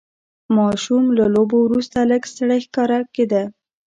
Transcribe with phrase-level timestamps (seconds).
[0.57, 3.43] ماشوم له لوبو وروسته لږ ستړی ښکاره کېده.